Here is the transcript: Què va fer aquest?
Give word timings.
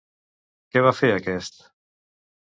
Què 0.75 0.81
va 0.87 0.93
fer 0.99 1.09
aquest? 1.17 1.61